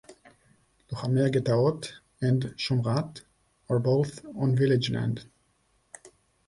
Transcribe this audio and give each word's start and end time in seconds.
Lohamei 0.89 1.25
HaGeta'ot 1.29 1.91
and 2.21 2.55
Shomrat 2.57 3.21
are 3.69 3.77
both 3.77 4.25
on 4.35 4.55
village 4.55 4.89
land. 4.89 5.27